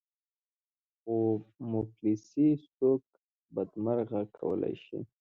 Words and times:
خو 1.01 1.17
مفلسي 1.71 2.47
څوک 2.77 3.01
بدمرغه 3.55 4.21
کولای 4.37 4.75
شي. 4.85 4.99